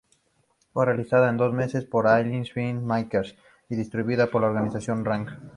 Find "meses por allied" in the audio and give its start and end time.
1.53-2.45